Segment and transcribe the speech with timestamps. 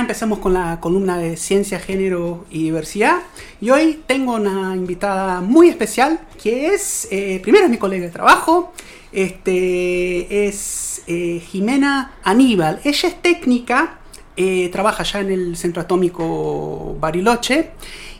[0.00, 3.18] empezamos con la columna de ciencia, género y diversidad.
[3.60, 8.10] Y hoy tengo una invitada muy especial que es, eh, primero es mi colega de
[8.10, 8.72] trabajo,
[9.12, 12.80] este, es eh, Jimena Aníbal.
[12.84, 13.98] Ella es técnica,
[14.36, 17.70] eh, trabaja ya en el Centro Atómico Bariloche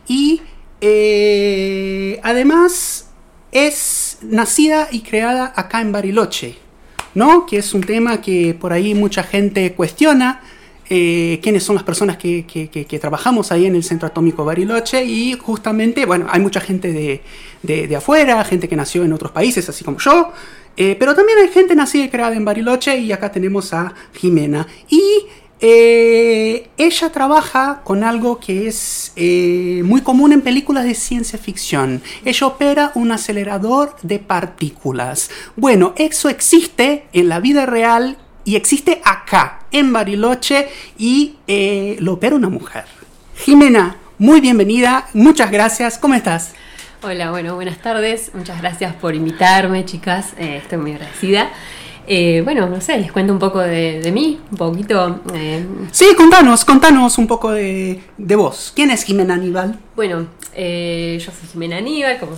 [0.06, 0.42] y
[2.22, 3.10] además
[3.50, 6.64] es nacida y creada acá en Bariloche.
[7.14, 7.46] ¿no?
[7.46, 10.42] Que es un tema que por ahí mucha gente cuestiona.
[10.90, 16.04] Eh, quiénes son las personas que, trabajamos ahí en el Centro Atómico Bariloche y justamente,
[16.04, 16.92] bueno, hay mucha gente
[17.62, 20.32] de, afuera, gente que nació en otros países, así como yo,
[20.76, 24.66] eh, pero también hay gente nacida y creada en Bariloche y acá tenemos a Jimena.
[24.88, 25.26] Y
[25.66, 32.02] eh, ella trabaja con algo que es eh, muy común en películas de ciencia ficción.
[32.24, 35.30] Ella opera un acelerador de partículas.
[35.56, 42.14] Bueno, eso existe en la vida real y existe acá, en Bariloche, y eh, lo
[42.14, 42.84] opera una mujer.
[43.36, 46.54] Jimena, muy bienvenida, muchas gracias, ¿cómo estás?
[47.02, 51.50] Hola, bueno, buenas tardes, muchas gracias por invitarme, chicas, estoy muy agradecida.
[52.06, 55.20] Eh, bueno, no sé, les cuento un poco de, mí, un poquito.
[55.34, 55.64] Eh.
[55.90, 58.72] Sí, contanos, contanos un poco de, vos.
[58.74, 59.78] ¿Quién es Jimena Aníbal?
[59.96, 62.36] Bueno, eh, yo soy Jimena Aníbal, como,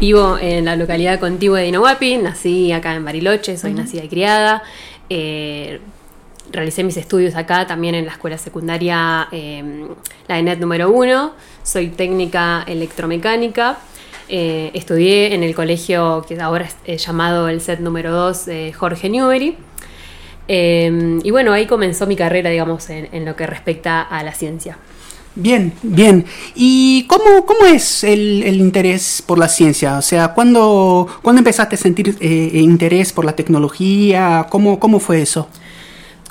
[0.00, 4.62] vivo en la localidad contigua de Inahuapi, nací acá en Bariloche, soy nacida y criada.
[6.50, 11.32] realicé mis estudios acá también en la escuela secundaria, la ENET número 1.
[11.62, 13.78] Soy técnica electromecánica.
[14.28, 18.46] Eh, estudié en el colegio que ahora es llamado el set número 2
[18.76, 19.56] Jorge Newbery.
[20.48, 24.78] Eh, y bueno, ahí comenzó mi carrera, digamos, en, lo que respecta a la ciencia.
[25.40, 26.26] Bien, bien.
[26.56, 29.96] ¿Y cómo, cómo es el, interés por la ciencia?
[29.96, 34.48] O sea, ¿cuándo, empezaste a sentir eh, interés por la tecnología?
[34.50, 35.48] ¿Cómo, cómo fue eso?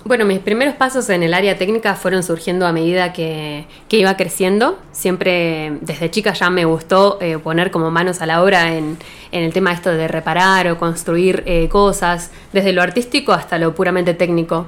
[0.03, 4.77] Bueno, mis primeros pasos en el área técnica fueron surgiendo a medida que, iba creciendo.
[4.91, 8.97] Siempre desde chica ya me gustó eh, poner como manos a la obra en,
[9.31, 14.13] el tema esto de reparar o construir eh, cosas, desde lo artístico hasta lo puramente
[14.13, 14.67] técnico.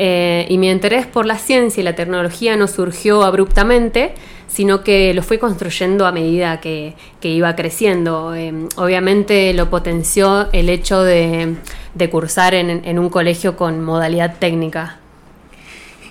[0.00, 4.12] Eh, y mi interés por la ciencia y la tecnología no surgió abruptamente,
[4.46, 8.32] sino que lo fui construyendo a medida que, iba creciendo.
[8.76, 11.56] obviamente lo potenció el hecho de
[11.98, 14.98] de cursar en, un colegio con modalidad técnica.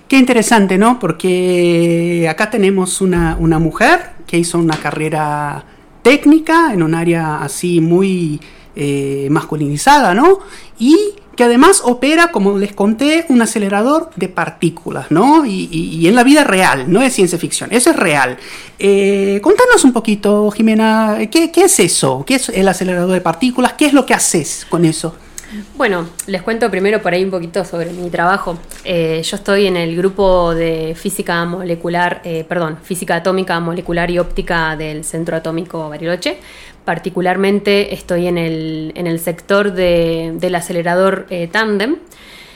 [0.08, 1.00] Qué interesante, ¿no?
[1.00, 5.64] Porque acá tenemos una, mujer que hizo una carrera
[6.02, 8.40] técnica en un área así muy
[8.80, 10.38] eh, masculinizada, ¿no?
[10.78, 10.96] Y
[11.36, 15.46] que además opera, como les conté, un acelerador de partículas, ¿no?
[15.48, 18.38] Y, en la vida real, no es ciencia ficción, eso es real.
[18.78, 22.24] Eh, contanos un poquito, Jimena, ¿qué, ¿qué, es eso?
[22.26, 23.74] ¿Qué es el acelerador de partículas?
[23.74, 25.16] ¿Qué es lo que haces con eso?
[25.76, 28.58] Bueno, les cuento primero por ahí un poquito sobre mi trabajo.
[28.84, 34.20] Eh, yo estoy en el grupo de física molecular, eh, perdón, física atómica, molecular y
[34.20, 36.38] óptica del Centro Atómico Bariloche.
[36.84, 41.98] Particularmente estoy en el, en el sector del acelerador eh, Tandem.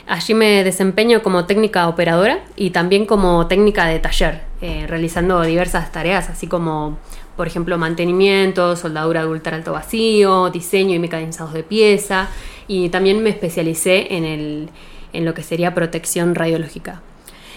[0.07, 4.41] Allí me desempeño como técnica operadora y también como técnica de taller,
[4.87, 6.97] realizando diversas tareas, así como
[7.37, 12.29] por ejemplo, mantenimiento, soldadura de ultra alto vacío, diseño y mecanizados de pieza,
[12.67, 14.69] y también me especialicé en, el,
[15.13, 17.01] en lo que sería protección radiológica.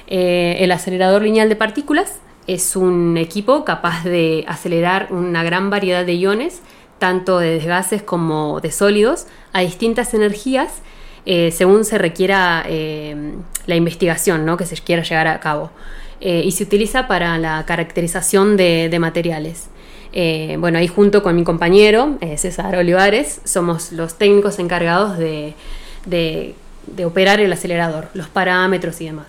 [0.07, 6.05] Eh, el acelerador lineal de partículas es un equipo capaz de acelerar una gran variedad
[6.05, 6.61] de iones,
[6.99, 10.83] tanto de gases como de sólidos, a distintas energías
[11.27, 13.33] eh, según se requiera eh,
[13.67, 14.57] la investigación ¿no?
[14.57, 15.71] que se quiera llegar a cabo.
[16.21, 19.69] Y se utiliza para la caracterización de materiales.
[20.17, 25.55] Eh, bueno, ahí junto con mi compañero, eh, César Olivares, somos los técnicos encargados de,
[27.05, 29.27] operar el acelerador, los parámetros y demás.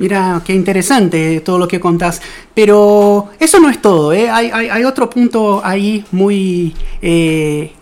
[0.00, 2.20] Mira, qué interesante todo lo que contás.
[2.52, 4.28] Pero eso no es todo, ¿eh?
[4.28, 6.74] hay, otro punto ahí muy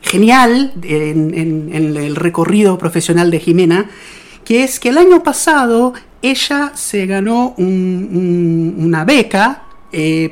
[0.03, 3.91] genial en, el recorrido profesional de Jimena,
[4.44, 9.64] que es que el año pasado ella se ganó una beca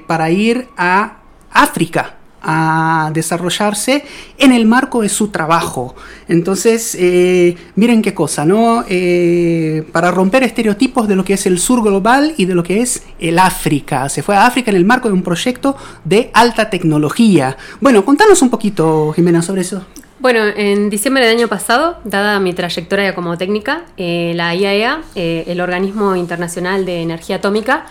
[0.07, 1.19] para ir a
[1.51, 4.05] África a desarrollarse
[4.39, 5.95] en el marco de su trabajo.
[6.29, 8.85] Entonces, eh, miren qué cosa, ¿no?
[8.89, 12.81] Eh, para romper estereotipos de lo que es el sur global y de lo que
[12.81, 14.09] es el África.
[14.09, 17.57] Se fue a África en el marco de un proyecto de alta tecnología.
[17.81, 19.85] Bueno, contanos un poquito, Jimena, sobre eso.
[20.21, 25.45] Bueno, en diciembre del año pasado, dada mi trayectoria como técnica, eh, la IAEA, e
[25.47, 27.87] el Organismo Internacional de Energía Atómica,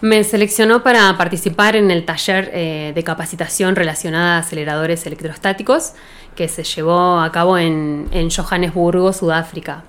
[0.00, 5.94] me seleccionó para participar en el taller eh, de capacitación relacionada a aceleradores electrostáticos
[6.36, 9.82] que se llevó a cabo en, Johannesburgo, Sudáfrica.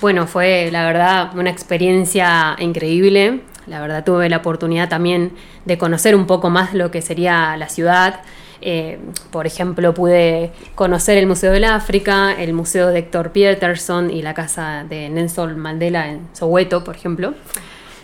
[0.00, 3.42] Bueno, fue la verdad una experiencia increíble.
[3.70, 5.30] La verdad tuve la oportunidad también
[5.64, 8.22] de conocer un poco más lo que sería la ciudad.
[8.60, 8.98] Eh,
[9.30, 14.34] por ejemplo, pude conocer el Museo del África, el Museo de Héctor Peterson y la
[14.34, 17.32] casa de Nelson Mandela en Soweto, por ejemplo.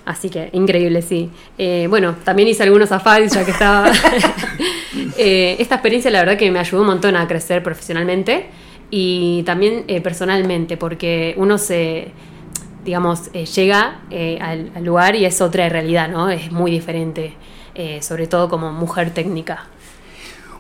[0.05, 1.31] Así que increíble, sí.
[1.59, 3.91] Eh, bueno, también hice algunos safaris ya que estaba.
[5.19, 8.47] Eh, esta experiencia, la verdad, que me ayudó un montón a crecer profesionalmente
[8.91, 12.13] y también personalmente, porque uno se
[12.87, 14.01] digamos, llega
[14.41, 16.31] al, al, lugar y es otra realidad, ¿no?
[16.31, 17.35] Es muy diferente,
[18.01, 19.67] sobre todo como mujer técnica.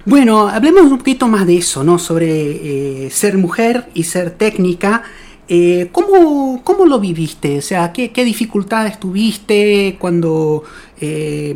[0.06, 1.99] Bueno, hablemos un poquito más de eso, ¿no?
[1.99, 5.02] Sobre eh, ser mujer y ser técnica.
[5.49, 7.59] Eh, ¿cómo, ¿cómo, lo viviste?
[7.59, 10.65] O sea, ¿qué, qué dificultades tuviste cuando,
[11.01, 11.55] eh,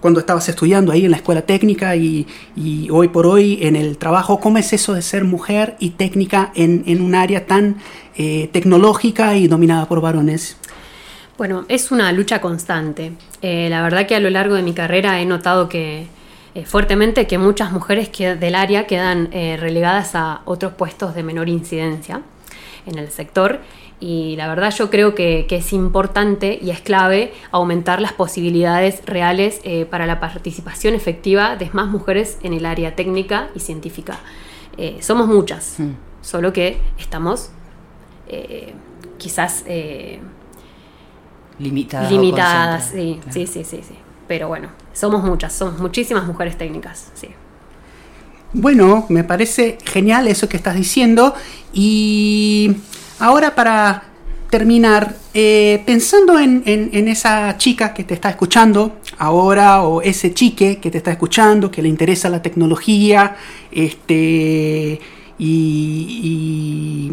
[0.00, 2.26] cuando estabas estudiando ahí en la escuela técnica y,
[2.90, 4.40] hoy por hoy en el trabajo?
[4.40, 7.76] ¿Cómo es eso de ser mujer y técnica en, en un área tan
[8.16, 10.56] tecnológica y dominada por varones?
[11.38, 13.12] Bueno, es una lucha constante.
[13.40, 16.06] la verdad que a lo largo de mi carrera he notado que
[16.54, 21.22] eh, fuertemente que muchas mujeres que del área quedan eh, relegadas a otros puestos de
[21.22, 22.22] menor incidencia
[22.86, 23.60] en el sector
[24.00, 29.60] y la verdad yo creo que, es importante y es clave aumentar las posibilidades reales
[29.64, 34.18] eh, para la participación efectiva de más mujeres en el área técnica y científica.
[35.00, 35.90] somos muchas, mm.
[36.22, 37.50] solo que estamos
[39.18, 39.64] quizás
[41.58, 42.10] limitadas.
[42.10, 43.94] Limitadas, sí, sí, sí, sí, sí
[44.30, 47.30] pero bueno, somos muchas, somos muchísimas mujeres técnicas, sí.
[48.52, 51.34] Bueno, me parece genial eso que estás diciendo.
[51.72, 52.72] Y
[53.18, 54.04] ahora para
[54.50, 56.62] terminar, eh, pensando en,
[57.08, 61.82] esa chica que te está escuchando ahora o ese chique que te está escuchando, que
[61.82, 63.36] le interesa la tecnología,
[63.70, 65.00] este,
[65.38, 67.12] y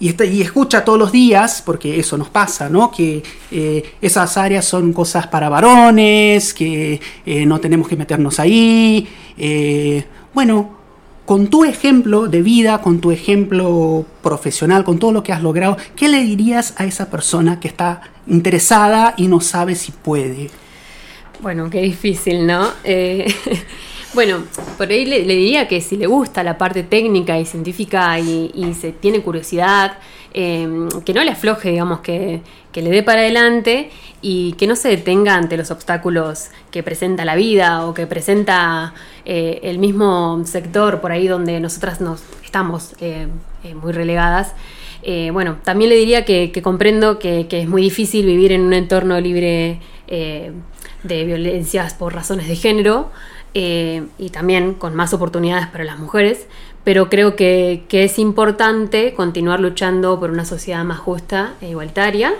[0.00, 2.90] y, escucha todos los días, porque eso nos pasa, ¿no?
[2.90, 9.06] Que eh, esas áreas son cosas para varones, que eh, no tenemos que meternos ahí.
[10.30, 10.70] Eh, bueno,
[11.26, 15.76] con tu ejemplo de vida, con tu ejemplo profesional, con todo lo que has logrado,
[15.96, 20.50] ¿qué le dirías a esa persona que está interesada y no sabe si puede?
[21.40, 22.68] Bueno, qué difícil, ¿no?
[24.12, 24.42] Bueno,
[24.76, 28.90] por ahí le, diría que si le gusta la parte técnica y científica y, se
[28.90, 29.98] tiene curiosidad,
[30.34, 32.40] em, que no le afloje, digamos, que,
[32.74, 33.90] le dé para adelante
[34.20, 38.94] y que no se detenga ante los obstáculos que presenta la vida o que presenta
[39.24, 43.28] eh, el mismo sector por ahí donde nosotras nos estamos eh,
[43.64, 44.54] eh, muy relegadas.
[45.32, 49.20] bueno, también le diría que, comprendo que, que, es muy difícil vivir en un entorno
[49.20, 49.78] libre
[50.08, 53.10] de violencias por razones de género.
[53.52, 56.46] Eh, y también con más oportunidades para las mujeres,
[56.84, 62.32] pero creo que, es importante continuar luchando por una sociedad más justa e igualitaria.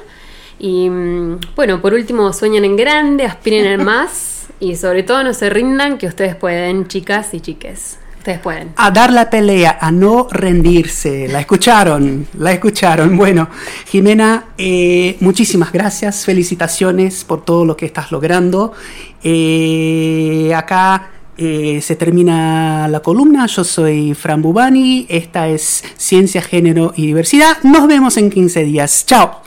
[0.59, 5.35] Y mm, bueno, por último, sueñen en grande, aspiren en más y sobre todo no
[5.35, 7.99] se rindan, que ustedes pueden, chicas y chiques.
[8.21, 8.75] Ustedes pueden.
[8.77, 11.27] A dar la pelea, a no rendirse.
[11.27, 13.17] La escucharon, la escucharon.
[13.17, 13.49] Bueno,
[13.87, 18.75] Jimena, eh, muchísimas gracias, felicitaciones por todo lo que estás logrando.
[19.25, 21.09] Eh, acá
[21.39, 23.47] eh, se termina la columna.
[23.47, 25.07] Yo soy Fran Bubani.
[25.09, 27.57] Esta es Ciencia, Género y Diversidad.
[27.63, 29.07] Nos vemos en 15 días.
[29.07, 29.31] Chao.